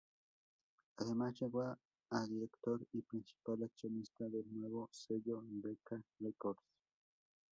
[0.97, 1.79] Además llegó a
[2.25, 6.63] director y principal accionista del nuevo sello Decca Records.